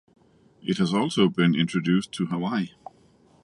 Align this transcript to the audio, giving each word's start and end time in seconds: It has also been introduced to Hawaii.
It 0.63 0.79
has 0.79 0.95
also 0.95 1.29
been 1.29 1.53
introduced 1.53 2.11
to 2.13 2.25
Hawaii. 2.25 2.71